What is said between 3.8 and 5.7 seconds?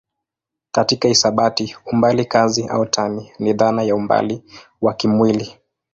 ya umbali wa kimwili.